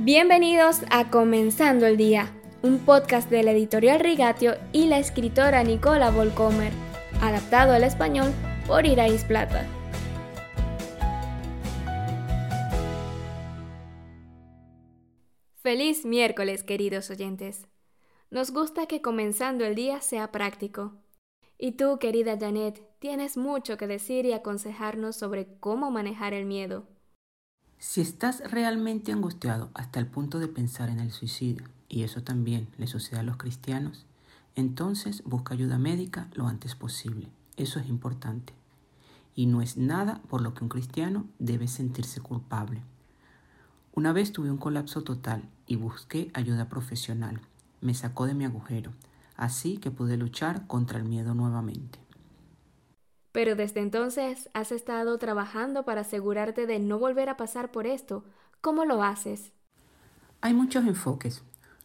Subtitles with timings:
[0.00, 6.12] Bienvenidos a Comenzando el Día, un podcast de la editorial Rigatio y la escritora Nicola
[6.12, 6.72] Volcomer,
[7.20, 8.32] adaptado al español
[8.68, 9.66] por Irais Plata.
[15.56, 17.66] Feliz miércoles, queridos oyentes.
[18.30, 21.02] Nos gusta que comenzando el día sea práctico.
[21.58, 26.86] Y tú, querida Janet, tienes mucho que decir y aconsejarnos sobre cómo manejar el miedo.
[27.80, 32.66] Si estás realmente angustiado hasta el punto de pensar en el suicidio, y eso también
[32.76, 34.04] le sucede a los cristianos,
[34.56, 37.28] entonces busca ayuda médica lo antes posible.
[37.56, 38.52] Eso es importante.
[39.36, 42.82] Y no es nada por lo que un cristiano debe sentirse culpable.
[43.94, 47.40] Una vez tuve un colapso total y busqué ayuda profesional.
[47.80, 48.90] Me sacó de mi agujero,
[49.36, 52.00] así que pude luchar contra el miedo nuevamente.
[53.38, 58.24] Pero desde entonces has estado trabajando para asegurarte de no volver a pasar por esto.
[58.60, 59.52] ¿Cómo lo haces?
[60.40, 61.44] Hay muchos enfoques.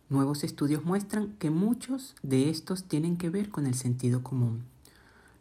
[0.09, 4.63] Nuevos estudios muestran que muchos de estos tienen que ver con el sentido común.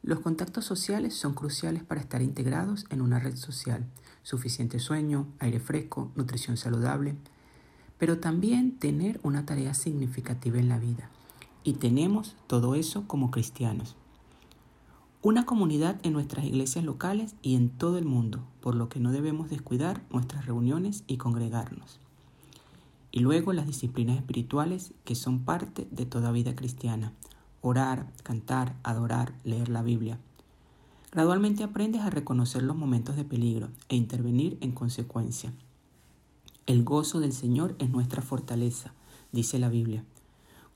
[0.02, 3.86] Los contactos sociales son cruciales para estar integrados en una red social.
[4.22, 7.16] Suficiente sueño, aire fresco, nutrición saludable,
[7.96, 11.08] pero también tener una tarea significativa en la vida.
[11.64, 13.96] Y tenemos todo eso como cristianos
[15.22, 19.12] una comunidad en nuestras iglesias locales y en todo el mundo, por lo que no
[19.12, 22.00] debemos descuidar nuestras reuniones y congregarnos.
[23.12, 27.12] Y luego las disciplinas espirituales que son parte de toda vida cristiana,
[27.60, 30.18] orar, cantar, adorar, leer la Biblia.
[31.12, 35.52] Gradualmente aprendes a reconocer los momentos de peligro e intervenir en consecuencia.
[36.66, 38.92] El gozo del Señor es nuestra fortaleza,
[39.30, 40.04] dice la Biblia.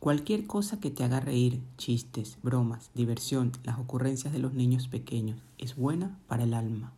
[0.00, 5.40] Cualquier cosa que te haga reír, chistes, bromas, diversión, las ocurrencias de los niños pequeños,
[5.58, 6.92] es buena para el alma.